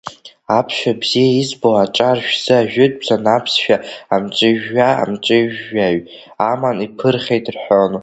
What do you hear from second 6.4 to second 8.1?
аман, иԥырхьеит,— рҳәон.